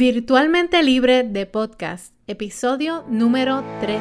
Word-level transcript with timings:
Virtualmente 0.00 0.82
Libre 0.82 1.24
de 1.24 1.44
Podcast, 1.44 2.14
episodio 2.26 3.04
número 3.10 3.62
13. 3.80 4.00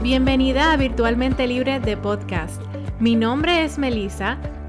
Bienvenida 0.00 0.72
a 0.72 0.76
Virtualmente 0.76 1.48
Libre 1.48 1.80
de 1.80 1.96
Podcast. 1.96 2.62
Mi 3.00 3.16
nombre 3.16 3.64
es 3.64 3.76
Melissa 3.76 4.38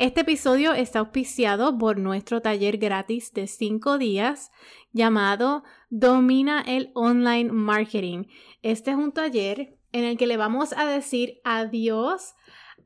Este 0.00 0.22
episodio 0.22 0.72
está 0.72 0.98
auspiciado 0.98 1.78
por 1.78 1.98
nuestro 1.98 2.42
taller 2.42 2.78
gratis 2.78 3.32
de 3.32 3.46
5 3.46 3.96
días 3.96 4.50
llamado 4.92 5.62
Domina 5.88 6.64
el 6.66 6.90
Online 6.94 7.52
Marketing. 7.52 8.24
Este 8.62 8.90
es 8.90 8.96
un 8.96 9.12
taller 9.12 9.78
en 9.92 10.04
el 10.04 10.16
que 10.16 10.26
le 10.26 10.36
vamos 10.36 10.72
a 10.72 10.84
decir 10.84 11.40
adiós 11.44 12.34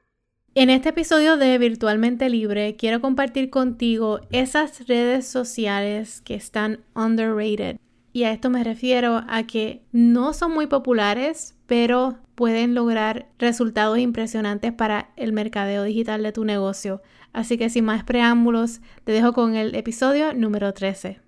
En 0.54 0.70
este 0.70 0.90
episodio 0.90 1.38
de 1.38 1.58
Virtualmente 1.58 2.30
Libre 2.30 2.76
quiero 2.76 3.02
compartir 3.02 3.50
contigo 3.50 4.20
esas 4.30 4.88
redes 4.88 5.26
sociales 5.26 6.22
que 6.22 6.36
están 6.36 6.86
underrated. 6.94 7.78
Y 8.12 8.24
a 8.24 8.32
esto 8.32 8.50
me 8.50 8.64
refiero 8.64 9.24
a 9.28 9.44
que 9.44 9.84
no 9.92 10.34
son 10.34 10.54
muy 10.54 10.68
populares, 10.68 11.56
pero 11.68 12.18
pueden 12.36 12.74
lograr 12.74 13.30
resultados 13.38 14.00
impresionantes 14.00 14.74
para 14.74 15.12
el 15.16 15.34
mercadeo 15.34 15.84
digital 15.84 16.24
de 16.24 16.32
tu 16.32 16.46
negocio. 16.46 17.02
Así 17.34 17.58
que 17.58 17.70
sin 17.70 17.86
más 17.86 18.04
preámbulos, 18.04 18.82
te 19.04 19.12
dejo 19.12 19.34
con 19.34 19.56
el 19.56 19.76
episodio 19.76 20.34
número 20.34 20.74
13. 20.74 21.22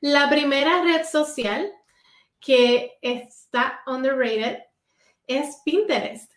La 0.00 0.28
primera 0.28 0.82
red 0.82 1.04
social 1.04 1.70
que 2.40 2.92
está 3.00 3.80
underrated 3.86 4.58
es 5.26 5.62
Pinterest. 5.64 6.30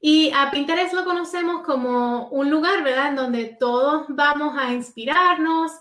Y 0.00 0.32
a 0.34 0.50
Pinterest 0.50 0.92
lo 0.92 1.04
conocemos 1.04 1.62
como 1.62 2.28
un 2.30 2.50
lugar, 2.50 2.82
¿verdad? 2.82 3.08
En 3.10 3.16
donde 3.16 3.56
todos 3.60 4.06
vamos 4.08 4.58
a 4.58 4.72
inspirarnos 4.72 5.72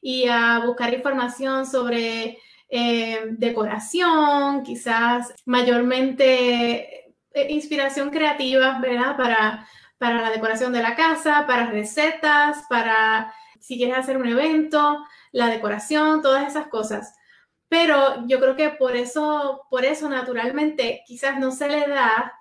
y 0.00 0.26
a 0.28 0.60
buscar 0.64 0.92
información 0.92 1.66
sobre 1.66 2.38
eh, 2.68 3.26
decoración, 3.30 4.62
quizás 4.62 5.34
mayormente 5.44 7.10
eh, 7.32 7.46
inspiración 7.50 8.10
creativa, 8.10 8.78
¿verdad? 8.80 9.16
Para 9.16 9.66
para 9.98 10.20
la 10.20 10.30
decoración 10.30 10.72
de 10.72 10.82
la 10.82 10.94
casa, 10.94 11.46
para 11.46 11.70
recetas, 11.70 12.64
para 12.68 13.32
si 13.60 13.76
quieres 13.76 13.96
hacer 13.96 14.16
un 14.16 14.26
evento, 14.26 15.04
la 15.32 15.48
decoración, 15.48 16.22
todas 16.22 16.46
esas 16.48 16.68
cosas. 16.68 17.14
Pero 17.68 18.26
yo 18.26 18.38
creo 18.38 18.56
que 18.56 18.70
por 18.70 18.94
eso, 18.94 19.62
por 19.70 19.84
eso 19.84 20.08
naturalmente 20.08 21.02
quizás 21.06 21.38
no 21.38 21.50
se 21.50 21.68
le 21.68 21.86
da 21.88 22.32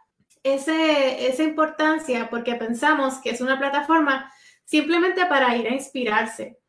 ese, 0.44 1.28
esa 1.28 1.44
importancia 1.44 2.30
porque 2.30 2.56
pensamos 2.56 3.16
que 3.16 3.32
es 3.32 3.42
una 3.42 3.58
plataforma 3.58 4.32
simplemente 4.66 5.26
para 5.26 5.56
ir 5.56 5.68
a 5.68 5.74
inspirarse. 5.74 6.60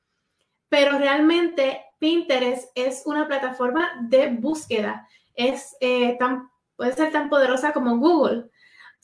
Pero 0.68 0.98
realmente 0.98 1.84
Pinterest 1.98 2.70
es 2.74 3.02
una 3.06 3.26
plataforma 3.26 3.92
de 4.02 4.28
búsqueda. 4.28 5.08
Es, 5.34 5.76
eh, 5.80 6.16
tan, 6.18 6.50
puede 6.76 6.92
ser 6.92 7.12
tan 7.12 7.28
poderosa 7.28 7.72
como 7.72 7.98
Google. 7.98 8.50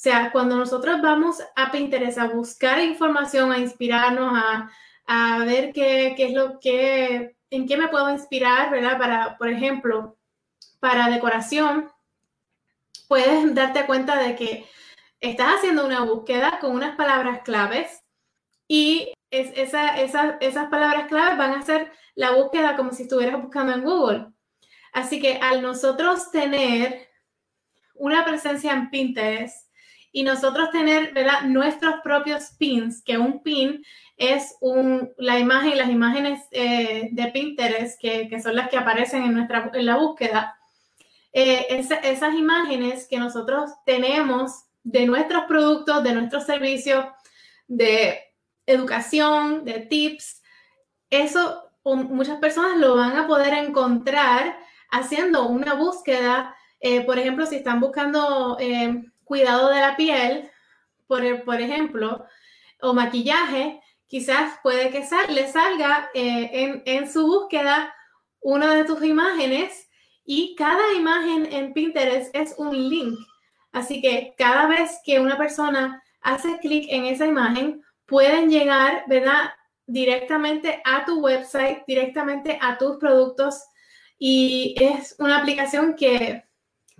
O 0.02 0.04
sea, 0.04 0.32
cuando 0.32 0.56
nosotros 0.56 1.00
vamos 1.00 1.42
a 1.54 1.70
Pinterest 1.70 2.18
a 2.18 2.28
buscar 2.28 2.80
información, 2.80 3.52
a 3.52 3.58
inspirarnos, 3.58 4.32
a, 5.06 5.38
ver 5.44 5.72
qué, 5.72 6.14
es 6.18 6.32
lo 6.32 6.58
que, 6.58 7.36
en 7.50 7.66
qué 7.66 7.76
me 7.76 7.88
puedo 7.88 8.10
inspirar, 8.10 8.70
¿verdad? 8.70 8.98
Para, 8.98 9.36
por 9.38 9.48
ejemplo, 9.48 10.16
para 10.80 11.08
decoración, 11.08 11.90
puedes 13.08 13.54
darte 13.54 13.86
cuenta 13.86 14.18
de 14.18 14.34
que 14.34 14.66
estás 15.20 15.56
haciendo 15.58 15.86
una 15.86 16.00
búsqueda 16.00 16.58
con 16.60 16.72
unas 16.72 16.96
palabras 16.96 17.42
claves 17.44 18.02
y 18.66 19.12
es, 19.32 19.50
esas 19.54 20.68
palabras 20.68 21.08
claves 21.08 21.36
van 21.36 21.54
a 21.54 21.62
ser 21.62 21.90
la 22.14 22.30
búsqueda 22.30 22.76
como 22.76 22.92
si 22.92 23.02
estuvieras 23.02 23.42
buscando 23.42 23.72
en 23.72 23.82
Google. 23.82 24.26
Así 24.92 25.20
que 25.20 25.38
al 25.38 25.62
nosotros 25.62 26.30
tener 26.30 27.08
una 27.94 28.24
presencia 28.24 28.72
en 28.72 28.90
Pinterest, 28.90 29.72
y 30.12 30.22
nosotros 30.24 30.70
tener 30.70 31.14
nuestros 31.46 31.96
propios 32.04 32.50
pins, 32.58 33.02
que 33.02 33.16
un 33.16 33.42
pin 33.42 33.82
es 34.18 34.56
un, 34.60 35.10
la 35.16 35.38
imagen, 35.38 35.78
las 35.78 35.88
imágenes 35.88 36.40
eh, 36.50 37.08
de 37.12 37.26
Pinterest, 37.28 37.98
que, 37.98 38.28
que, 38.28 38.40
son 38.40 38.54
las 38.54 38.68
que 38.68 38.76
aparecen 38.76 39.24
en, 39.24 39.32
nuestra, 39.32 39.70
en 39.72 39.86
la 39.86 39.96
búsqueda, 39.96 40.54
eh, 41.32 41.66
esas 41.70 42.34
imágenes 42.34 43.08
que 43.08 43.18
nosotros 43.18 43.70
tenemos 43.86 44.64
de 44.84 45.06
nuestros 45.06 45.44
productos, 45.44 46.04
de 46.04 46.12
nuestros 46.12 46.44
servicios, 46.44 47.06
de 47.66 48.20
educación, 48.66 49.64
de 49.64 49.80
tips, 49.80 50.42
eso 51.10 51.68
muchas 51.84 52.38
personas 52.38 52.78
lo 52.78 52.96
van 52.96 53.16
a 53.16 53.26
poder 53.26 53.54
encontrar 53.54 54.56
haciendo 54.90 55.48
una 55.48 55.74
búsqueda, 55.74 56.54
eh, 56.80 57.00
por 57.02 57.18
ejemplo, 57.18 57.44
si 57.46 57.56
están 57.56 57.80
buscando 57.80 58.56
cuidado 59.24 59.70
de 59.70 59.80
la 59.80 59.96
piel, 59.96 60.50
por, 61.06 61.44
por 61.44 61.60
ejemplo, 61.60 62.24
o 62.80 62.92
maquillaje, 62.92 63.80
quizás 64.06 64.58
puede 64.62 64.90
que 64.90 65.04
le 65.30 65.48
salga 65.50 66.10
eh, 66.14 66.50
en, 66.52 66.82
en 66.84 67.10
su 67.10 67.26
búsqueda 67.26 67.94
una 68.40 68.74
de 68.74 68.84
tus 68.84 69.02
imágenes 69.02 69.88
y 70.24 70.54
cada 70.56 70.92
imagen 70.94 71.46
en 71.50 71.72
Pinterest 71.72 72.34
es 72.34 72.54
un 72.58 72.76
link. 72.88 73.18
Así 73.72 74.02
que 74.02 74.34
cada 74.36 74.66
vez 74.66 75.00
que 75.04 75.20
una 75.20 75.38
persona 75.38 76.02
hace 76.20 76.58
clic 76.58 76.86
en 76.90 77.06
esa 77.06 77.26
imagen, 77.26 77.82
pueden 78.12 78.50
llegar, 78.50 79.04
¿verdad? 79.06 79.54
Directamente 79.86 80.82
a 80.84 81.06
tu 81.06 81.20
website, 81.20 81.82
directamente 81.86 82.58
a 82.60 82.76
tus 82.76 82.98
productos. 82.98 83.64
Y 84.18 84.74
es 84.78 85.16
una 85.18 85.38
aplicación 85.38 85.96
que 85.96 86.44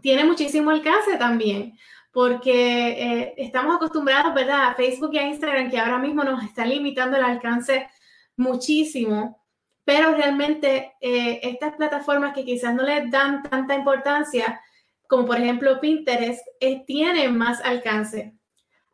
tiene 0.01 0.25
muchísimo 0.25 0.71
alcance 0.71 1.19
también 1.19 1.75
porque 2.13 2.89
eh, 2.89 3.35
estamos 3.37 3.77
acostumbrados, 3.77 4.35
¿verdad?, 4.35 4.69
a 4.69 4.75
Facebook 4.75 5.11
y 5.13 5.19
a 5.19 5.27
Instagram, 5.27 5.71
que 5.71 5.79
ahora 5.79 5.99
mismo 5.99 6.25
nos 6.25 6.43
está 6.45 6.65
limitando 6.65 7.19
el 7.19 7.25
alcance 7.25 7.89
muchísimo, 8.37 9.45
pero 9.85 10.15
realmente 10.15 10.95
eh, 11.03 11.41
estas 11.43 11.75
plataformas 11.75 12.35
que 12.35 12.45
quizás 12.45 12.75
no 12.75 12.85
les 12.85 13.11
dan 13.11 13.43
tanta 13.43 13.75
importancia, 13.75 14.63
como 15.07 15.27
por 15.27 15.37
ejemplo 15.37 15.79
Pinterest, 15.79 16.41
eh, 16.59 16.85
tienen 16.87 17.37
más 17.37 17.61
alcance. 17.61 18.35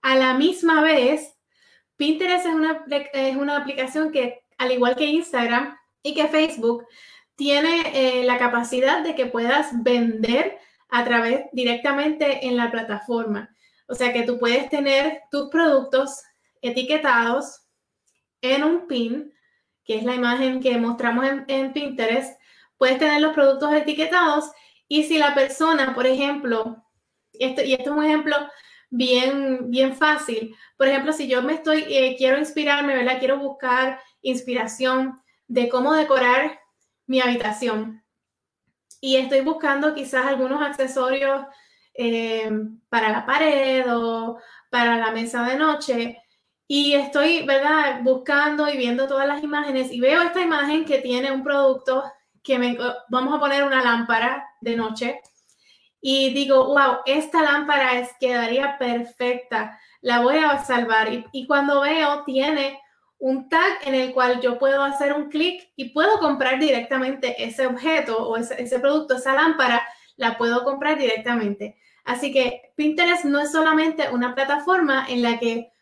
A 0.03 0.17
la 0.17 0.35
misma 0.35 0.83
vez, 0.83 1.38
Pinterest 1.99 2.47
es 2.47 2.55
una, 2.55 2.85
es 3.13 3.37
una 3.37 3.59
aplicación 3.59 4.11
que, 4.11 4.45
al 4.57 4.73
igual 4.73 4.97
que 4.97 5.05
Instagram 5.05 5.77
y 6.03 6.15
que 6.15 6.29
Facebook, 6.29 6.87
tiene 7.37 8.25
la 8.25 8.39
capacidad 8.39 9.03
de 9.03 9.15
que 9.15 9.27
puedas 9.27 9.83
vender 9.83 10.59
a 10.89 11.05
través 11.05 11.45
directamente 11.53 12.47
en 12.47 12.57
la 12.57 12.71
plataforma. 12.71 13.55
O 13.87 13.95
sea 13.95 14.13
que 14.13 14.23
tú 14.23 14.39
puedes 14.39 14.69
tener 14.71 15.23
tus 15.31 15.49
productos 15.51 16.23
etiquetados 16.63 17.63
en 18.43 18.65
un 18.65 18.87
pin, 18.87 19.33
que 19.85 19.97
es 19.97 20.05
la 20.05 20.15
imagen 20.15 20.61
que 20.61 20.77
mostramos 20.79 21.27
en, 21.49 21.73
Pinterest. 21.73 22.39
Puedes 22.77 22.99
tener 22.99 23.21
los 23.21 23.35
productos 23.35 23.73
etiquetados 23.75 24.51
y 24.87 25.05
si 25.05 25.19
la 25.19 25.35
persona, 25.35 25.95
por 25.95 26.07
ejemplo, 26.07 26.85
esto, 27.33 27.63
y 27.63 27.73
esto 27.73 27.91
es 27.91 27.97
un 27.97 28.05
ejemplo 28.05 28.37
bien, 28.91 29.71
bien 29.71 29.95
fácil. 29.97 30.55
Por 30.77 30.89
ejemplo, 30.89 31.13
si 31.13 31.29
yo 31.29 31.43
me 31.43 31.55
estoy, 31.55 31.85
eh, 31.89 32.15
quiero 32.17 32.39
inspirarme, 32.39 32.95
¿verdad? 32.95 33.19
Quiero 33.19 33.39
buscar 33.39 34.01
inspiración 34.23 35.21
de 35.47 35.69
cómo 35.69 35.93
decorar 35.93 36.61
mi 37.07 37.21
habitación. 37.21 38.05
Y 39.01 39.17
estoy 39.17 39.41
buscando 39.43 39.95
quizás 39.95 40.27
algunos 40.27 40.61
accesorios 40.63 41.47
eh, 41.95 42.51
para 42.89 43.11
la 43.11 43.27
pared 43.27 43.85
o 43.95 44.39
para 44.71 44.97
la 44.97 45.11
mesa 45.13 45.45
de 45.45 45.57
noche. 45.57 46.23
Y 46.67 46.95
estoy, 46.95 47.47
¿verdad? 47.47 48.03
Buscando 48.03 48.69
y 48.69 48.77
viendo 48.77 49.07
todas 49.07 49.27
las 49.27 49.43
imágenes 49.43 49.91
y 49.91 50.01
veo 50.01 50.23
esta 50.23 50.43
imagen 50.43 50.85
que 50.85 50.99
tiene 50.99 51.33
un 51.33 51.43
producto 51.43 52.05
que 52.43 52.59
me, 52.59 52.77
vamos 53.09 53.35
a 53.35 53.41
poner 53.41 53.65
una 53.65 53.83
lámpara 53.83 54.47
de 54.61 54.77
noche 54.77 55.21
y 56.01 56.33
digo, 56.33 56.67
wow, 56.67 56.99
esta 57.07 57.43
lámpara 57.43 57.99
es, 57.99 58.11
quedaría 58.21 58.79
perfecta, 58.79 59.79
la 60.01 60.21
voy 60.21 60.37
a 60.37 60.63
salvar. 60.65 61.09
Y, 61.33 61.47
cuando 61.47 61.81
veo, 61.81 62.23
tiene 62.25 62.81
un 63.19 63.49
tag 63.49 63.79
en 63.85 63.95
el 63.95 64.13
cual 64.13 64.41
yo 64.41 64.59
puedo 64.59 64.83
hacer 64.85 65.13
un 65.13 65.29
clic 65.29 65.73
y 65.75 65.91
puedo 65.91 66.21
comprar 66.21 66.61
directamente 66.61 67.43
ese 67.43 67.67
objeto 67.67 68.29
o 68.29 68.37
ese, 68.37 68.79
producto, 68.79 69.17
esa 69.17 69.35
lámpara, 69.35 69.83
la 70.17 70.39
puedo 70.39 70.63
comprar 70.63 70.99
directamente. 70.99 71.77
Así 72.05 72.33
que 72.33 72.73
Pinterest 72.77 73.25
no 73.25 73.41
es 73.41 73.51
solamente 73.51 74.09
una 74.11 74.35
plataforma 74.35 75.05
en 75.09 75.23
la 75.23 75.39
que 75.39 75.73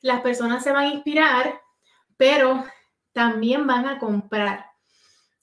las 0.00 0.20
personas 0.20 0.64
se 0.64 0.72
van 0.72 0.86
a 0.86 0.94
inspirar, 0.94 1.60
pero 2.16 2.64
también 3.12 3.66
van 3.66 3.86
a 3.86 3.98
comprar. 3.98 4.66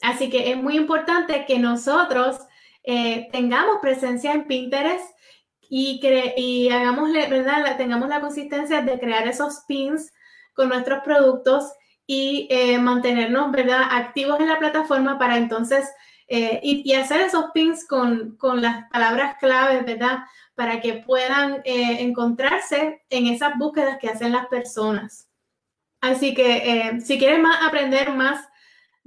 Así 0.01 0.29
que 0.29 0.51
es 0.51 0.57
muy 0.57 0.75
importante 0.75 1.45
que 1.45 1.59
nosotros 1.59 2.39
eh, 2.89 3.27
tengamos 3.33 3.79
presencia 3.81 4.31
en 4.31 4.47
Pinterest 4.47 5.03
y, 5.69 5.99
y 6.37 6.69
hagamos, 6.69 7.11
¿verdad? 7.11 7.75
tengamos 7.75 8.07
la 8.07 8.21
consistencia 8.21 8.81
de 8.81 8.97
crear 8.97 9.27
esos 9.27 9.65
pins 9.67 10.13
con 10.53 10.69
nuestros 10.69 11.03
productos 11.03 11.69
y 12.05 12.47
eh, 12.49 12.79
mantenernos 12.79 13.51
¿verdad? 13.51 13.89
activos 13.91 14.39
en 14.39 14.47
la 14.47 14.57
plataforma 14.57 15.19
para 15.19 15.35
entonces 15.35 15.85
eh, 16.29 16.61
y, 16.63 16.93
hacer 16.93 17.19
esos 17.19 17.51
pins 17.53 17.85
con, 17.85 18.37
con, 18.37 18.61
las 18.61 18.89
palabras 18.89 19.35
claves, 19.37 19.85
¿verdad? 19.85 20.19
Para 20.55 20.79
que 20.79 20.93
puedan 20.93 21.61
encontrarse 21.65 23.03
en 23.09 23.27
esas 23.27 23.57
búsquedas 23.57 23.97
que 23.99 24.07
hacen 24.07 24.31
las 24.31 24.47
personas. 24.47 25.27
Así 25.99 26.33
que 26.33 26.99
si 27.03 27.17
quieren 27.17 27.41
más, 27.41 27.65
aprender 27.65 28.13
más 28.13 28.47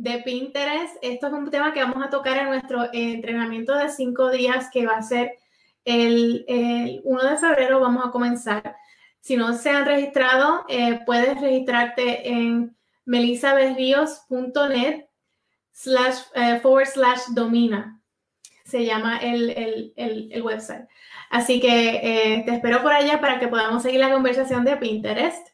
de 0.00 0.22
Pinterest. 0.22 0.96
Esto 1.02 1.26
es 1.26 1.32
un 1.32 1.50
tema 1.50 1.74
que 1.74 1.82
vamos 1.82 2.02
a 2.02 2.08
tocar 2.08 2.38
en 2.38 2.46
nuestro 2.46 2.88
entrenamiento 2.92 3.74
de 3.74 3.90
cinco 3.90 4.30
días 4.30 4.70
que 4.72 4.86
va 4.86 4.96
a 4.96 5.02
ser 5.02 5.38
el, 5.84 7.02
1 7.04 7.22
de 7.22 7.36
febrero. 7.36 7.80
Vamos 7.80 8.06
a 8.06 8.10
comenzar. 8.10 8.76
Si 9.20 9.36
no 9.36 9.52
se 9.52 9.68
han 9.68 9.84
registrado, 9.84 10.64
eh, 10.68 11.00
puedes 11.04 11.38
registrarte 11.38 12.30
en 12.30 12.74
melisabethrios.net 13.04 15.04
slash 15.72 16.18
eh, 16.34 16.60
forward 16.60 16.88
slash 16.88 17.20
domina. 17.34 18.00
Se 18.64 18.86
llama 18.86 19.18
el, 19.18 19.92
website. 20.42 20.88
Así 21.28 21.60
que 21.60 22.00
eh, 22.02 22.42
te 22.46 22.54
espero 22.54 22.82
por 22.82 22.92
allá 22.92 23.20
para 23.20 23.38
que 23.38 23.48
podamos 23.48 23.82
seguir 23.82 24.00
la 24.00 24.12
conversación 24.12 24.64
de 24.64 24.78
Pinterest. 24.78 25.46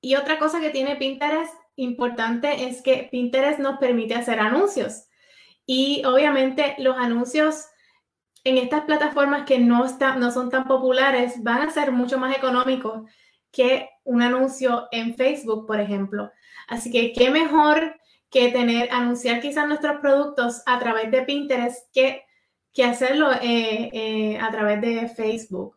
Y 0.00 0.16
otra 0.16 0.40
cosa 0.40 0.60
que 0.60 0.70
tiene 0.70 0.96
Pinterest 0.96 1.54
importante 1.76 2.68
es 2.68 2.82
que 2.82 3.08
Pinterest 3.10 3.58
nos 3.58 3.78
permite 3.78 4.14
hacer 4.14 4.40
anuncios. 4.40 5.04
Y 5.64 6.04
obviamente 6.04 6.74
los 6.78 6.96
anuncios 6.96 7.66
en 8.44 8.58
estas 8.58 8.84
plataformas 8.84 9.44
que 9.44 9.58
no, 9.58 9.84
no 10.18 10.30
son 10.30 10.50
tan 10.50 10.66
populares 10.66 11.42
van 11.42 11.62
a 11.62 11.70
ser 11.70 11.92
mucho 11.92 12.18
más 12.18 12.36
económicos 12.36 13.10
que 13.50 13.88
un 14.04 14.22
anuncio 14.22 14.88
en 14.92 15.14
Facebook, 15.14 15.66
por 15.66 15.80
ejemplo. 15.80 16.30
Así 16.68 16.90
que 16.90 17.12
qué 17.12 17.30
mejor 17.30 17.96
que 18.30 18.50
tener, 18.50 18.88
anunciar 18.92 19.40
quizás 19.40 19.66
nuestros 19.66 20.00
productos 20.00 20.62
a 20.66 20.78
través 20.78 21.10
de 21.10 21.22
Pinterest 21.22 21.92
que, 21.92 22.24
que 22.72 22.84
hacerlo 22.84 23.32
eh, 23.32 23.90
eh, 23.92 24.38
a 24.40 24.50
través 24.50 24.80
de 24.80 25.08
Facebook 25.08 25.75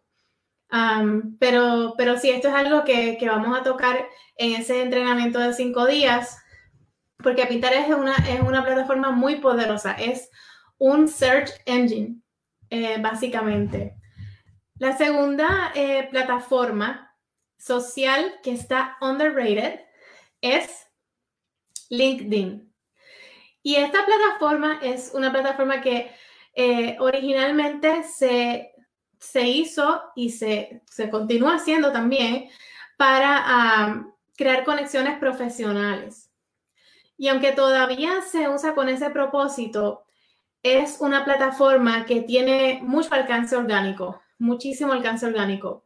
pero, 1.39 1.93
pero 1.97 2.17
sí, 2.17 2.29
esto 2.29 2.49
es 2.49 2.53
algo 2.53 2.83
que, 2.83 3.17
vamos 3.27 3.57
a 3.57 3.63
tocar 3.63 4.07
en 4.35 4.59
ese 4.59 4.81
entrenamiento 4.81 5.39
de 5.39 5.53
cinco 5.53 5.85
días, 5.85 6.37
porque 7.17 7.45
Pinterest 7.45 7.89
es 7.89 7.95
una, 7.95 8.15
es 8.15 8.41
una 8.41 8.63
plataforma 8.63 9.11
muy 9.11 9.35
poderosa, 9.35 9.93
es 9.93 10.29
un 10.77 11.07
search 11.07 11.51
engine, 11.65 12.21
eh, 12.69 12.97
básicamente. 13.01 13.95
La 14.75 14.95
segunda 14.95 15.71
eh, 15.75 16.07
plataforma 16.09 17.13
social 17.57 18.39
que 18.41 18.53
está 18.53 18.97
underrated 19.01 19.81
es 20.41 20.87
LinkedIn. 21.89 22.73
Y 23.61 23.75
esta 23.75 24.05
plataforma 24.05 24.79
es 24.81 25.11
una 25.13 25.31
plataforma 25.31 25.81
que 25.81 26.11
eh, 26.55 26.95
originalmente 26.99 28.03
se 28.03 28.71
se 29.19 29.47
hizo 29.47 30.01
y 30.15 30.31
se, 30.31 30.81
continúa 31.11 31.55
haciendo 31.55 31.91
también 31.91 32.49
para 32.97 34.05
crear 34.35 34.63
conexiones 34.63 35.17
profesionales. 35.19 36.29
Y 37.17 37.27
aunque 37.27 37.51
todavía 37.51 38.21
se 38.21 38.47
usa 38.47 38.73
con 38.75 38.87
ese 38.87 39.09
propósito, 39.09 40.05
es 40.63 40.97
una 40.99 41.25
plataforma 41.25 42.05
que 42.05 42.21
tiene 42.21 42.79
mucho 42.81 43.13
alcance 43.13 43.55
orgánico, 43.55 44.21
muchísimo 44.37 44.93
alcance 44.93 45.25
orgánico. 45.25 45.85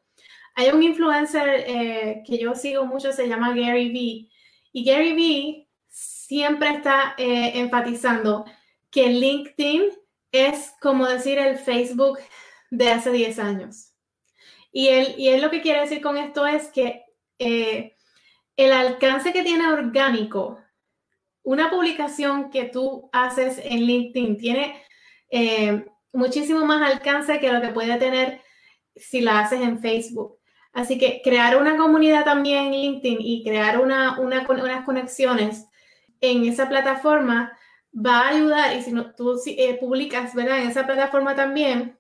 Hay 0.56 0.70
un 0.70 0.84
influencer 0.84 1.64
eh, 1.68 2.24
que 2.26 2.38
yo 2.38 2.54
sigo 2.54 2.86
mucho, 2.86 3.12
se 3.12 3.28
llama 3.28 3.56
Gary 3.56 3.92
Vee, 3.92 4.30
y 4.72 4.84
Gary 4.86 5.14
Vee 5.14 5.68
siempre 5.90 6.70
está 6.70 7.16
eh, 7.18 7.54
enfatizando 7.56 8.46
que 8.92 9.10
LinkedIn 9.10 9.84
es 10.32 10.74
como 10.80 11.08
decir 11.08 11.40
el 11.40 11.58
Facebook 11.58 12.20
de 12.74 12.90
hace 12.90 13.12
10 13.12 13.40
años. 13.40 13.94
Y 14.72 14.88
él, 14.88 15.16
y 15.18 15.30
él 15.30 15.42
lo 15.42 15.52
que 15.52 15.62
quiere 15.62 15.82
decir 15.82 16.02
con 16.02 16.18
esto 16.18 16.48
es 16.48 16.70
que 16.70 17.06
eh, 17.38 17.96
el 18.58 18.72
alcance 18.72 19.32
que 19.32 19.44
tiene 19.44 19.68
orgánico, 19.68 20.60
una 21.44 21.70
publicación 21.70 22.50
que 22.50 22.66
tú 22.66 23.10
haces 23.14 23.60
en 23.64 23.82
LinkedIn 23.82 24.38
tiene 24.38 24.82
eh, 25.30 25.86
muchísimo 26.12 26.66
más 26.66 26.92
alcance 26.92 27.40
que 27.40 27.52
lo 27.52 27.62
que 27.62 27.70
puede 27.70 27.98
tener 27.98 28.42
si 28.96 29.22
la 29.22 29.40
haces 29.40 29.62
en 29.62 29.80
Facebook. 29.80 30.40
Así 30.72 30.98
que 30.98 31.22
crear 31.24 31.58
una 31.58 31.78
comunidad 31.78 32.26
también 32.26 32.66
en 32.66 32.72
LinkedIn 32.72 33.20
y 33.22 33.44
crear 33.44 33.80
una, 33.80 34.20
una, 34.20 34.48
unas 34.50 34.86
conexiones 34.86 35.68
en 36.22 36.46
esa 36.46 36.68
plataforma 36.68 37.56
va 37.94 38.22
a 38.22 38.30
ayudar. 38.30 38.76
Y 38.76 38.82
si 38.82 38.92
no, 38.92 39.14
tú 39.14 39.40
eh, 39.46 39.78
publicas 39.80 40.34
¿verdad? 40.34 40.62
en 40.62 40.70
esa 40.70 40.88
plataforma 40.88 41.36
también, 41.36 42.00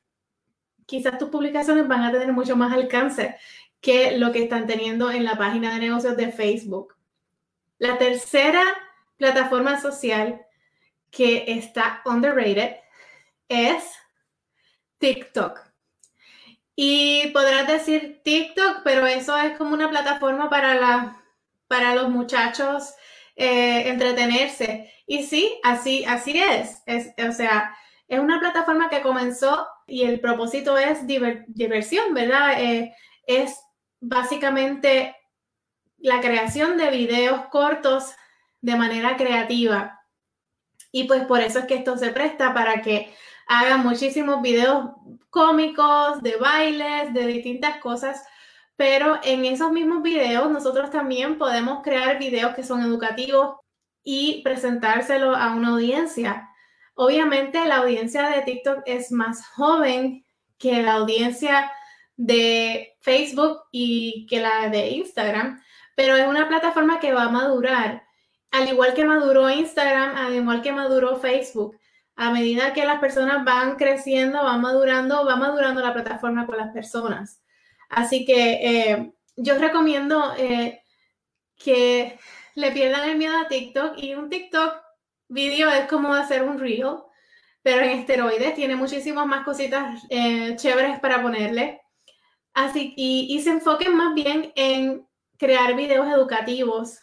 quizás 0.85 1.17
tus 1.17 1.29
publicaciones 1.29 1.87
van 1.87 2.03
a 2.03 2.11
tener 2.11 2.31
mucho 2.33 2.55
más 2.55 2.73
alcance 2.73 3.35
que 3.81 4.17
lo 4.17 4.31
que 4.31 4.43
están 4.43 4.65
teniendo 4.65 5.11
en 5.11 5.25
la 5.25 5.37
página 5.37 5.73
de 5.73 5.79
negocios 5.79 6.15
de 6.15 6.31
Facebook. 6.31 6.95
La 7.77 7.97
tercera 7.97 8.63
plataforma 9.17 9.79
social 9.79 10.45
que 11.11 11.45
está 11.47 12.01
underrated 12.05 12.77
es 13.49 13.83
TikTok. 14.99 15.59
Y 16.75 17.27
podrás 17.33 17.67
decir 17.67 18.21
TikTok, 18.23 18.81
pero 18.83 19.05
eso 19.05 19.37
es 19.37 19.57
como 19.57 19.73
una 19.73 19.89
plataforma 19.89 20.49
para, 20.49 20.75
la, 20.75 21.21
para 21.67 21.93
los 21.93 22.09
muchachos 22.09 22.95
eh, 23.35 23.89
entretenerse. 23.89 24.91
Y 25.05 25.23
sí, 25.23 25.59
así, 25.63 26.05
así 26.05 26.41
es. 26.41 26.81
es. 26.85 27.13
O 27.27 27.31
sea, 27.31 27.75
es 28.07 28.19
una 28.19 28.39
plataforma 28.39 28.89
que 28.89 29.01
comenzó 29.01 29.67
y 29.87 30.03
el 30.03 30.19
propósito 30.19 30.77
es 30.77 31.05
diversión, 31.05 32.13
¿verdad? 32.13 32.61
Eh, 32.61 32.93
es 33.25 33.59
básicamente 33.99 35.15
la 35.97 36.19
creación 36.19 36.77
de 36.77 36.91
videos 36.91 37.45
cortos 37.47 38.13
de 38.61 38.75
manera 38.75 39.15
creativa. 39.17 40.01
Y 40.91 41.05
pues 41.05 41.25
por 41.25 41.41
eso 41.41 41.59
es 41.59 41.65
que 41.65 41.75
esto 41.75 41.97
se 41.97 42.11
presta 42.11 42.53
para 42.53 42.81
que 42.81 43.13
hagan 43.47 43.83
muchísimos 43.83 44.41
videos 44.41 44.91
cómicos, 45.29 46.21
de 46.21 46.37
bailes, 46.37 47.13
de 47.13 47.25
distintas 47.25 47.77
cosas. 47.77 48.23
Pero 48.75 49.19
en 49.23 49.45
esos 49.45 49.71
mismos 49.71 50.03
videos 50.03 50.51
nosotros 50.51 50.89
también 50.91 51.37
podemos 51.37 51.83
crear 51.83 52.19
videos 52.19 52.55
que 52.55 52.63
son 52.63 52.81
educativos 52.81 53.57
y 54.03 54.41
presentárselo 54.43 55.35
a 55.35 55.53
una 55.53 55.69
audiencia. 55.69 56.49
Obviamente 56.95 57.65
la 57.65 57.77
audiencia 57.77 58.29
de 58.29 58.41
TikTok 58.41 58.83
es 58.85 59.11
más 59.11 59.47
joven 59.47 60.25
que 60.57 60.81
la 60.81 60.93
audiencia 60.93 61.71
de 62.15 62.95
Facebook 63.01 63.61
y 63.71 64.27
que 64.29 64.39
la 64.39 64.69
de 64.69 64.89
Instagram, 64.91 65.61
pero 65.95 66.15
es 66.15 66.27
una 66.27 66.47
plataforma 66.47 66.99
que 66.99 67.13
va 67.13 67.23
a 67.23 67.29
madurar, 67.29 68.03
al 68.51 68.69
igual 68.69 68.93
que 68.93 69.05
maduró 69.05 69.49
Instagram, 69.49 70.15
al 70.15 70.35
igual 70.35 70.61
que 70.61 70.71
maduró 70.71 71.17
Facebook. 71.17 71.77
A 72.15 72.29
medida 72.29 72.73
que 72.73 72.85
las 72.85 72.99
personas 72.99 73.43
van 73.43 73.75
creciendo, 73.75 74.43
van 74.43 74.61
madurando, 74.61 75.25
va 75.25 75.35
madurando 75.35 75.81
la 75.81 75.93
plataforma 75.93 76.45
con 76.45 76.57
las 76.57 76.71
personas. 76.71 77.41
Así 77.89 78.23
que 78.25 78.59
eh, 78.61 79.13
yo 79.35 79.57
recomiendo 79.57 80.33
eh, 80.37 80.83
que 81.57 82.19
le 82.53 82.71
pierdan 82.71 83.09
el 83.09 83.17
miedo 83.17 83.35
a 83.39 83.47
TikTok 83.47 83.97
y 83.97 84.13
un 84.13 84.29
TikTok 84.29 84.82
video 85.33 85.69
es 85.69 85.87
como 85.87 86.13
hacer 86.13 86.43
un 86.43 86.59
reel, 86.59 86.97
pero 87.61 87.81
en 87.81 87.99
esteroides 87.99 88.55
tiene 88.55 88.75
muchísimas 88.75 89.25
más 89.25 89.43
cositas 89.43 90.03
eh, 90.09 90.55
chéveres 90.55 90.99
para 90.99 91.21
ponerle. 91.21 91.81
Así, 92.53 92.93
y, 92.95 93.41
se 93.41 93.49
enfoquen 93.49 93.95
más 93.95 94.13
bien 94.13 94.51
en 94.55 95.07
crear 95.37 95.75
videos 95.75 96.07
educativos 96.07 96.99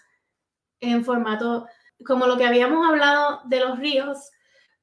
en 0.81 1.05
formato 1.05 1.67
como 2.07 2.27
lo 2.27 2.39
que 2.39 2.47
habíamos 2.47 2.87
hablado 2.89 3.41
de 3.47 3.61
los 3.61 3.79
ríos, 3.79 4.31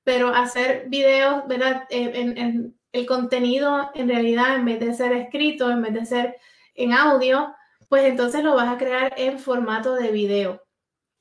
pero 0.03 0.29
hacer 0.29 0.89
videos, 0.89 1.47
¿verdad? 1.47 1.83
Eh, 1.89 2.11
en, 2.15 2.77
el 2.93 3.05
contenido 3.05 3.91
en 3.93 4.09
realidad, 4.09 4.55
en 4.55 4.65
vez 4.65 4.79
de 4.79 4.93
ser 4.93 5.13
escrito, 5.13 5.69
en 5.69 5.81
vez 5.81 5.93
de 5.93 6.05
ser 6.05 6.37
en 6.73 6.93
audio, 6.93 7.53
pues 7.89 8.05
entonces 8.05 8.43
lo 8.43 8.55
vas 8.55 8.69
a 8.69 8.77
crear 8.77 9.13
en 9.17 9.39
formato 9.39 9.93
de 9.95 10.11
video. 10.11 10.66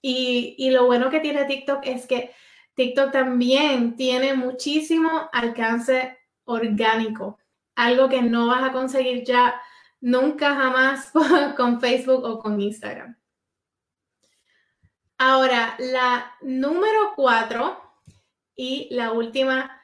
Y, 0.03 0.71
lo 0.71 0.87
bueno 0.87 1.11
que 1.11 1.21
tiene 1.21 1.45
TikTok 1.45 1.81
es 1.85 2.07
que 2.07 2.33
TikTok 2.75 3.11
también 3.11 3.97
tiene 3.97 4.35
muchísimo 4.35 5.29
alcance 5.33 6.19
orgánico, 6.45 7.39
algo 7.75 8.09
que 8.09 8.23
no 8.23 8.47
vas 8.47 8.63
a 8.63 8.73
conseguir 8.73 9.25
ya 9.25 9.61
nunca 10.01 10.55
jamás 10.55 11.13
con 11.57 11.81
Facebook 11.81 12.25
o 12.25 12.39
con 12.39 12.61
Instagram. 12.61 13.17
Ahora, 15.19 15.75
la 15.79 16.37
número 16.43 17.15
cuatro 17.17 17.81
y 18.55 18.89
la 18.91 19.13
última 19.13 19.81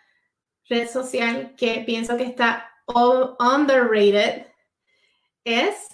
red 0.69 0.89
social 0.89 1.55
que 1.57 1.83
pienso 1.87 2.17
que 2.17 2.25
está 2.25 2.71
underrated 2.87 4.47
es 5.45 5.89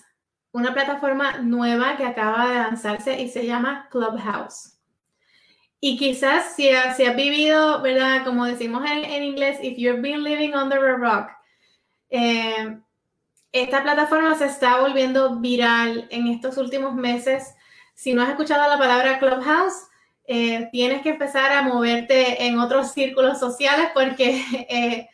una 0.53 0.73
plataforma 0.73 1.39
nueva 1.39 1.97
que 1.97 2.05
acaba 2.05 2.49
de 2.49 2.55
lanzarse 2.55 3.21
y 3.21 3.29
se 3.29 3.47
llama 3.47 3.89
Clubhouse. 3.91 4.79
Y 5.81 5.97
quizás 5.97 6.57
si, 6.57 6.71
has 6.71 6.99
vivido, 7.15 7.81
¿verdad? 7.83 8.25
Como 8.25 8.45
decimos 8.45 8.83
en, 8.91 9.23
inglés, 9.23 9.59
if 9.63 9.79
you've 9.79 10.01
been 10.01 10.25
living 10.25 10.55
under 10.55 10.85
a 10.85 10.97
rock, 10.97 11.31
eh, 12.11 12.79
esta 13.53 13.83
plataforma 13.83 14.35
se 14.35 14.47
está 14.47 14.81
volviendo 14.81 15.39
viral 15.39 16.09
en 16.11 16.27
estos 16.27 16.57
últimos 16.57 16.95
meses. 16.95 17.55
Si 17.95 18.13
no 18.13 18.23
has 18.23 18.31
escuchado 18.31 18.69
la 18.69 18.79
palabra 18.79 19.19
Clubhouse, 19.19 19.89
eh, 20.25 20.69
tienes 20.73 21.03
que 21.03 21.11
empezar 21.11 21.53
a 21.53 21.63
moverte 21.63 22.45
en 22.45 22.59
otros 22.59 22.93
círculos 22.93 23.39
sociales 23.39 23.89
porque 23.95 24.43
eh, 24.69 25.09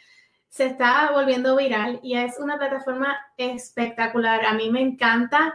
se 0.54 0.66
está 0.66 1.10
volviendo 1.10 1.56
viral 1.56 1.98
y 2.00 2.14
es 2.14 2.38
una 2.38 2.56
plataforma 2.56 3.18
espectacular. 3.36 4.46
A 4.46 4.54
mí 4.54 4.70
me 4.70 4.82
encanta 4.82 5.52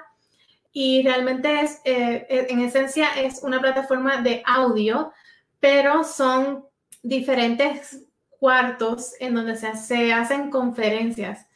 y 0.73 1.03
realmente 1.03 1.61
es, 1.61 1.79
eh, 1.85 2.27
en 2.49 2.59
esencia, 2.59 3.07
es 3.15 3.41
una 3.41 3.61
plataforma 3.61 4.21
de 4.21 4.43
audio, 4.45 5.13
pero 5.61 6.03
son 6.03 6.65
diferentes 7.01 8.05
cuartos 8.27 9.13
en 9.21 9.35
donde 9.35 9.55
se, 9.55 9.73
se 9.77 10.11
hacen 10.11 10.49
conferencias 10.49 11.47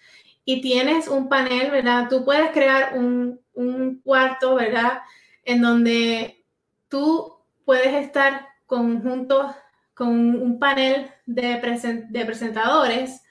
y 0.46 0.62
tienes 0.62 1.10
un 1.10 1.28
panel, 1.28 1.70
¿verdad? 1.70 2.08
Tú 2.10 2.24
puedes 2.24 2.50
crear 2.52 2.98
un, 2.98 3.42
un 3.56 4.00
cuarto, 4.00 4.56
¿verdad? 4.56 5.02
En 5.44 5.62
donde 5.62 6.46
tú 6.88 7.36
puedes 7.66 7.94
estar 7.94 8.48
conjunto 8.68 9.54
con 9.94 10.12
un 10.42 10.60
panel 10.60 11.12
de, 11.26 11.60
de 12.10 12.26
presentadores 12.26 13.23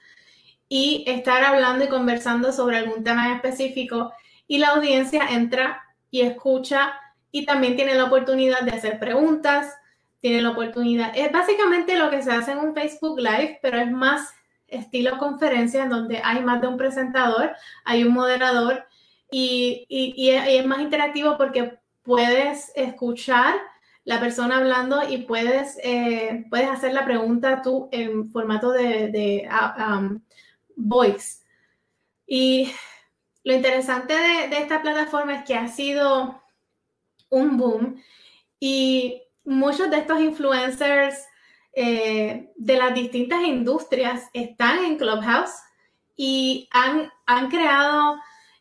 y 0.75 1.03
estar 1.05 1.43
hablando 1.43 1.85
y 1.85 1.87
conversando 1.87 2.51
sobre 2.51 2.77
algún 2.77 3.03
tema 3.03 3.35
específico 3.35 4.11
y 4.47 4.57
la 4.57 4.69
audiencia 4.69 5.27
entra 5.29 5.83
y 6.09 6.21
escucha 6.21 6.95
y 7.29 7.45
también 7.45 7.75
tiene 7.75 7.93
la 7.93 8.05
oportunidad 8.05 8.61
de 8.61 8.71
hacer 8.71 8.97
preguntas, 8.97 9.71
tiene 10.19 10.41
la 10.41 10.49
oportunidad, 10.49 11.11
es 11.15 11.31
básicamente 11.31 11.95
lo 11.95 12.09
que 12.09 12.23
se 12.23 12.31
hace 12.31 12.53
en 12.53 12.57
un 12.57 12.73
Facebook 12.73 13.19
Live, 13.19 13.59
pero 13.61 13.77
es 13.77 13.91
más 13.91 14.33
estilo 14.67 15.19
conferencia 15.19 15.83
en 15.83 15.91
donde 15.91 16.19
hay 16.23 16.41
más 16.41 16.59
de 16.59 16.65
un 16.65 16.77
presentador, 16.77 17.51
hay 17.85 18.03
un 18.03 18.13
moderador 18.15 18.87
y, 19.29 19.85
y, 19.87 20.29
es 20.31 20.65
más 20.65 20.79
interactivo 20.79 21.37
porque 21.37 21.77
puedes 22.01 22.71
escuchar 22.75 23.53
la 24.05 24.19
persona 24.19 24.57
hablando 24.57 25.07
y 25.07 25.19
puedes, 25.19 25.77
eh, 25.83 26.45
puedes 26.49 26.67
hacer 26.67 26.95
la 26.95 27.05
pregunta 27.05 27.61
tú 27.61 27.89
en 27.91 28.31
formato 28.31 28.71
de, 28.71 29.09
de 29.09 29.47
um, 29.77 30.19
voice. 30.75 31.43
Y 32.25 32.71
lo 33.43 33.53
interesante 33.53 34.13
de, 34.13 34.47
de, 34.49 34.57
esta 34.59 34.81
plataforma 34.81 35.35
es 35.35 35.45
que 35.45 35.55
ha 35.55 35.67
sido 35.67 36.41
un 37.29 37.57
boom 37.57 38.01
y 38.59 39.21
muchos 39.43 39.89
de 39.89 39.97
estos 39.97 40.21
influencers 40.21 41.27
eh, 41.75 42.51
de 42.55 42.77
las 42.77 42.93
distintas 42.93 43.41
industrias 43.43 44.29
están 44.33 44.85
en 44.85 44.97
Clubhouse 44.97 45.55
y 46.15 46.69
han, 46.71 47.11
han 47.25 47.49
creado 47.49 48.17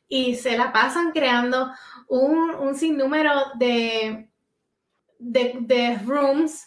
y 0.09 0.37
se 0.37 0.57
la 0.57 0.73
pasan 0.73 1.12
creando 1.12 1.71
un, 2.09 2.54
un 2.54 2.75
sinnúmero 2.75 3.31
de, 3.54 4.31
de, 5.19 5.99
rooms 6.07 6.66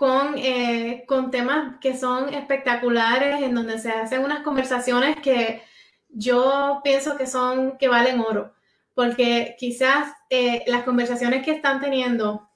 con, 0.00 0.38
eh, 0.38 1.04
con 1.06 1.30
temas 1.30 1.76
que 1.78 1.94
son 1.94 2.32
espectaculares, 2.32 3.42
en 3.42 3.54
donde 3.54 3.78
se 3.78 3.90
hacen 3.90 4.24
unas 4.24 4.42
conversaciones 4.42 5.20
que 5.20 5.62
yo 6.08 6.80
pienso 6.82 7.18
que 7.18 7.26
son, 7.26 7.76
que 7.76 7.86
valen 7.86 8.18
oro, 8.18 8.54
porque 8.94 9.56
quizás 9.58 10.10
eh, 10.30 10.64
las 10.68 10.84
conversaciones 10.84 11.44
que 11.44 11.50
están 11.50 11.82
teniendo 11.82 12.48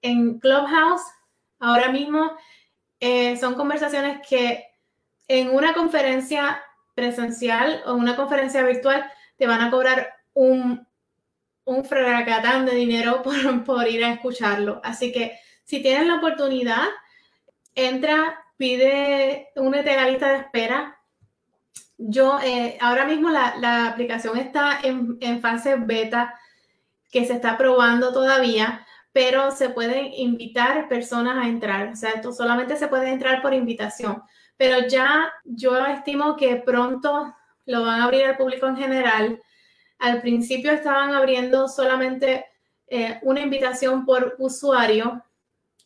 en 0.00 0.38
Clubhouse 0.38 1.02
ahora 1.58 1.90
mismo 1.90 2.36
eh, 3.00 3.36
son 3.36 3.56
conversaciones 3.56 4.24
que 4.24 4.64
en 5.26 5.50
una 5.50 5.74
conferencia 5.74 6.62
presencial 6.94 7.82
o 7.84 7.94
una 7.94 8.14
conferencia 8.14 8.62
virtual 8.62 9.10
te 9.36 9.48
van 9.48 9.60
a 9.60 9.72
cobrar 9.72 10.08
un, 10.34 10.86
un 11.64 11.84
fracatán 11.84 12.64
de 12.64 12.76
dinero 12.76 13.22
por, 13.24 13.64
por 13.64 13.88
ir 13.88 14.04
a 14.04 14.12
escucharlo. 14.12 14.80
Así 14.84 15.10
que 15.10 15.36
si 15.64 15.82
tienes 15.82 16.06
la 16.06 16.16
oportunidad, 16.16 16.88
entra, 17.74 18.44
pide, 18.56 19.50
únete 19.56 19.90
a 19.90 20.02
la 20.02 20.10
lista 20.10 20.32
de 20.32 20.38
espera. 20.38 20.98
Yo, 21.98 22.38
eh, 22.42 22.76
ahora 22.80 23.04
mismo 23.04 23.30
la, 23.30 23.56
la 23.58 23.88
aplicación 23.88 24.36
está 24.38 24.80
en, 24.82 25.18
en, 25.20 25.40
fase 25.40 25.76
beta, 25.76 26.34
que 27.10 27.26
se 27.26 27.34
está 27.34 27.56
probando 27.56 28.12
todavía, 28.12 28.86
pero 29.12 29.50
se 29.50 29.68
pueden 29.68 30.12
invitar 30.14 30.88
personas 30.88 31.36
a 31.36 31.48
entrar. 31.48 31.88
O 31.88 31.96
sea, 31.96 32.10
esto 32.10 32.32
solamente 32.32 32.76
se 32.76 32.88
puede 32.88 33.10
entrar 33.10 33.42
por 33.42 33.54
invitación. 33.54 34.22
Pero 34.56 34.86
ya 34.88 35.32
yo 35.44 35.84
estimo 35.86 36.36
que 36.36 36.56
pronto 36.56 37.34
lo 37.66 37.82
van 37.82 38.00
a 38.00 38.04
abrir 38.04 38.24
al 38.24 38.36
público 38.36 38.66
en 38.66 38.76
general. 38.76 39.42
Al 39.98 40.20
principio 40.20 40.72
estaban 40.72 41.14
abriendo 41.14 41.68
solamente 41.68 42.46
eh, 42.88 43.18
una 43.22 43.40
invitación 43.40 44.04
por 44.04 44.34
usuario 44.38 45.22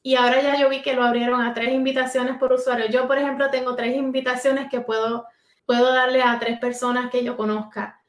y 0.07 0.15
ahora 0.15 0.41
ya 0.41 0.57
yo 0.57 0.69
vi 0.69 0.83
que 0.83 0.95
lo 0.95 1.03
abrieron 1.03 1.43
a 1.43 1.53
tres 1.53 1.75
invitaciones 1.75 2.39
por 2.39 2.53
usuario. 2.53 2.87
Yo, 2.87 3.09
por 3.09 3.19
ejemplo, 3.19 3.51
tengo 3.51 3.75
tres 3.75 3.97
invitaciones 3.97 4.71
que 4.71 4.81
puedo, 4.81 5.27
puedo 5.65 5.93
darle 5.93 6.23
a 6.23 6.39
tres 6.39 6.61
personas 6.61 7.11
que 7.11 7.25
yo 7.25 7.37
conozca. 7.37 8.01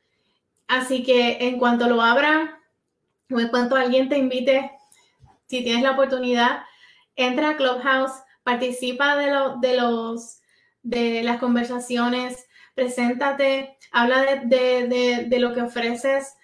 Así 0.68 1.01
que 1.01 1.48
en 1.48 1.58
cuanto 1.58 1.89
lo 1.89 2.04
abran 2.04 2.51
o 3.32 3.39
en 3.39 3.48
cuanto 3.48 3.75
alguien 3.75 4.10
te 4.10 4.18
invite 4.20 4.70
si 5.48 5.63
tienes 5.63 5.82
la 5.82 5.94
oportunidad, 5.94 6.66
entra 7.16 7.50
a 7.50 7.58
Clubhouse, 7.58 8.12
participa 8.44 9.16
de, 9.16 9.32
de, 9.68 9.77
los, 9.77 10.42
de 10.84 11.24
las 11.24 11.39
conversaciones, 11.39 12.48
preséntate, 12.75 13.75
habla 13.92 14.44
de, 14.44 15.36
lo 15.39 15.51
que 15.56 15.63
ofreces, 15.63 16.36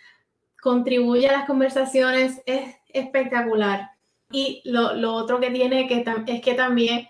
contribuye 0.60 1.30
a 1.30 1.34
las 1.34 1.46
conversaciones, 1.46 2.42
es 2.48 2.76
espectacular. 2.88 3.93
Y 4.34 4.64
lo, 4.66 5.14
otro 5.14 5.40
que 5.40 5.52
tiene 5.52 5.88
que 5.88 6.04
es 6.28 6.42
que 6.42 6.54
también 6.56 7.08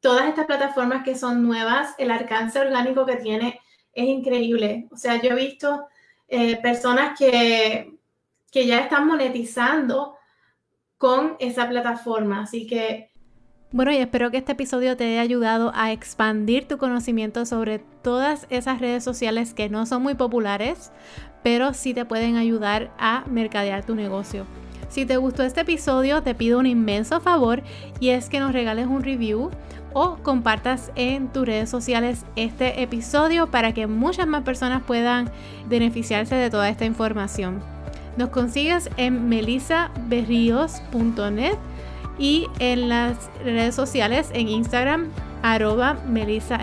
todas 0.00 0.28
estas 0.28 0.46
plataformas 0.46 1.02
que 1.04 1.16
son 1.16 1.42
nuevas, 1.42 1.94
el 1.98 2.12
alcance 2.12 2.60
orgánico 2.60 3.04
que 3.04 3.16
tiene 3.16 3.60
es 3.92 4.06
increíble. 4.06 4.86
O 4.92 4.96
sea, 4.96 5.20
yo 5.20 5.30
he 5.30 5.34
visto 5.34 5.86
eh, 6.28 6.56
personas 6.62 7.18
que, 7.18 7.98
que 8.52 8.66
ya 8.66 8.78
están 8.78 9.08
monetizando 9.08 10.14
con 10.96 11.36
esa 11.40 11.68
plataforma. 11.68 12.42
Así 12.42 12.68
que 12.68 13.10
Bueno, 13.72 13.90
y 13.90 13.96
espero 13.96 14.30
que 14.30 14.36
este 14.36 14.52
episodio 14.52 14.96
te 14.96 15.04
haya 15.04 15.22
ayudado 15.22 15.72
a 15.74 15.90
expandir 15.90 16.68
tu 16.68 16.78
conocimiento 16.78 17.46
sobre 17.46 17.80
todas 17.80 18.46
esas 18.48 18.80
redes 18.80 19.02
sociales 19.02 19.54
que 19.54 19.68
no 19.68 19.86
son 19.86 20.04
muy 20.04 20.14
populares, 20.14 20.92
pero 21.42 21.74
sí 21.74 21.94
te 21.94 22.04
pueden 22.04 22.36
ayudar 22.36 22.94
a 22.96 23.24
mercadear 23.28 23.84
tu 23.84 23.96
negocio. 23.96 24.46
Si 24.94 25.04
te 25.06 25.16
gustó 25.16 25.42
este 25.42 25.62
episodio, 25.62 26.22
te 26.22 26.36
pido 26.36 26.60
un 26.60 26.66
inmenso 26.66 27.20
favor 27.20 27.64
y 27.98 28.10
es 28.10 28.28
que 28.28 28.38
nos 28.38 28.52
regales 28.52 28.86
un 28.86 29.02
review 29.02 29.50
o 29.92 30.18
compartas 30.22 30.92
en 30.94 31.32
tus 31.32 31.46
redes 31.46 31.68
sociales 31.68 32.24
este 32.36 32.80
episodio 32.80 33.48
para 33.48 33.74
que 33.74 33.88
muchas 33.88 34.28
más 34.28 34.44
personas 34.44 34.84
puedan 34.84 35.32
beneficiarse 35.66 36.36
de 36.36 36.48
toda 36.48 36.68
esta 36.68 36.84
información. 36.84 37.60
Nos 38.16 38.28
consigues 38.28 38.88
en 38.96 39.28
melisaberrios.net 39.28 41.56
y 42.16 42.46
en 42.60 42.88
las 42.88 43.16
redes 43.42 43.74
sociales 43.74 44.30
en 44.32 44.48
Instagram 44.48 45.08
arroba 45.42 45.98
Melissa 46.06 46.60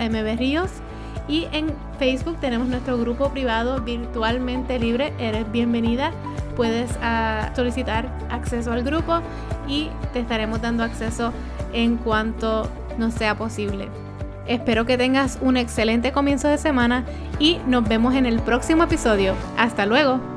y 1.28 1.48
en 1.52 1.66
Facebook 1.98 2.38
tenemos 2.40 2.68
nuestro 2.68 2.96
grupo 2.96 3.28
privado 3.28 3.82
virtualmente 3.82 4.78
libre. 4.78 5.12
Eres 5.18 5.52
bienvenida. 5.52 6.12
Puedes 6.56 6.90
ah, 7.02 7.50
solicitar 7.54 8.08
acceso 8.30 8.72
al 8.72 8.82
grupo 8.82 9.20
y 9.68 9.88
te 10.12 10.20
estaremos 10.20 10.60
dando 10.60 10.84
acceso 10.84 11.32
en 11.72 11.96
cuanto 11.96 12.68
nos 12.98 13.14
sea 13.14 13.36
posible. 13.36 13.88
Espero 14.46 14.84
que 14.86 14.98
tengas 14.98 15.38
un 15.40 15.56
excelente 15.56 16.12
comienzo 16.12 16.48
de 16.48 16.58
semana 16.58 17.04
y 17.38 17.58
nos 17.66 17.88
vemos 17.88 18.14
en 18.14 18.26
el 18.26 18.40
próximo 18.40 18.84
episodio. 18.84 19.34
Hasta 19.56 19.86
luego. 19.86 20.31